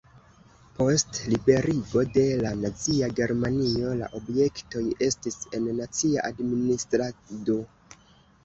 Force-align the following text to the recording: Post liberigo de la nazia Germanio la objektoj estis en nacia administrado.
Post 0.77 1.19
liberigo 1.33 2.03
de 2.15 2.23
la 2.45 2.53
nazia 2.61 3.11
Germanio 3.19 3.91
la 4.01 4.09
objektoj 4.21 4.83
estis 5.09 5.39
en 5.59 5.71
nacia 5.83 6.25
administrado. 6.33 7.61